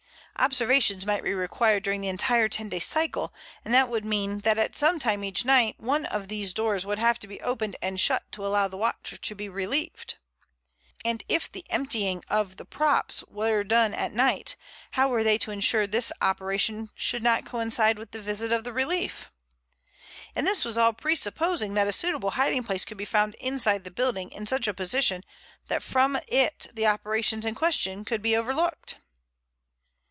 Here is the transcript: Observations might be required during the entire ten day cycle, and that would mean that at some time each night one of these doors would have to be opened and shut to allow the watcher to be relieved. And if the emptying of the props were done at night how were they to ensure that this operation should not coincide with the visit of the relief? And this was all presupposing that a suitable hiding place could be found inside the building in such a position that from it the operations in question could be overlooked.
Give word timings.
Observations 0.37 1.05
might 1.05 1.23
be 1.23 1.35
required 1.35 1.83
during 1.83 2.01
the 2.01 2.07
entire 2.09 2.49
ten 2.49 2.67
day 2.67 2.79
cycle, 2.79 3.31
and 3.63 3.71
that 3.75 3.89
would 3.89 4.03
mean 4.03 4.39
that 4.39 4.57
at 4.57 4.75
some 4.75 4.97
time 4.97 5.23
each 5.23 5.45
night 5.45 5.75
one 5.79 6.03
of 6.07 6.29
these 6.29 6.51
doors 6.51 6.83
would 6.83 6.97
have 6.97 7.19
to 7.19 7.27
be 7.27 7.39
opened 7.41 7.75
and 7.79 7.99
shut 7.99 8.23
to 8.31 8.43
allow 8.43 8.67
the 8.67 8.75
watcher 8.77 9.17
to 9.17 9.35
be 9.35 9.47
relieved. 9.47 10.15
And 11.05 11.23
if 11.29 11.51
the 11.51 11.63
emptying 11.69 12.23
of 12.27 12.57
the 12.57 12.65
props 12.65 13.23
were 13.27 13.63
done 13.63 13.93
at 13.93 14.13
night 14.13 14.55
how 14.91 15.09
were 15.09 15.23
they 15.23 15.37
to 15.39 15.51
ensure 15.51 15.81
that 15.83 15.91
this 15.91 16.11
operation 16.21 16.89
should 16.95 17.21
not 17.21 17.45
coincide 17.45 17.99
with 17.99 18.09
the 18.09 18.21
visit 18.21 18.51
of 18.51 18.63
the 18.63 18.73
relief? 18.73 19.29
And 20.35 20.47
this 20.47 20.65
was 20.65 20.75
all 20.75 20.93
presupposing 20.93 21.75
that 21.75 21.87
a 21.87 21.93
suitable 21.93 22.31
hiding 22.31 22.63
place 22.63 22.83
could 22.83 22.97
be 22.97 23.05
found 23.05 23.35
inside 23.35 23.83
the 23.83 23.91
building 23.91 24.31
in 24.31 24.47
such 24.47 24.67
a 24.67 24.73
position 24.73 25.23
that 25.67 25.83
from 25.83 26.17
it 26.27 26.65
the 26.73 26.87
operations 26.87 27.45
in 27.45 27.53
question 27.53 28.03
could 28.03 28.23
be 28.23 28.35
overlooked. 28.35 28.95